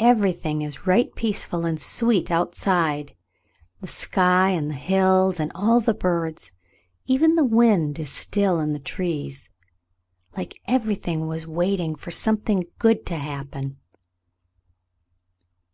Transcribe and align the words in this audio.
Everything 0.00 0.62
is 0.62 0.86
right 0.86 1.14
peaceful 1.14 1.66
and 1.66 1.78
sweet 1.78 2.30
outside— 2.30 3.14
the 3.82 3.86
sky 3.86 4.48
and 4.52 4.70
the 4.70 4.74
hills 4.74 5.38
and 5.38 5.52
all 5.54 5.78
the 5.78 5.92
birds— 5.92 6.52
even 7.04 7.34
the 7.34 7.44
wind 7.44 7.98
is 7.98 8.08
still 8.10 8.60
in 8.60 8.72
the 8.72 8.78
trees, 8.78 9.50
like 10.34 10.58
everything 10.66 11.26
was 11.26 11.46
waiting 11.46 11.94
for 11.94 12.10
some 12.10 12.38
thing 12.38 12.64
good 12.78 13.04
to 13.04 13.16
happen." 13.16 13.76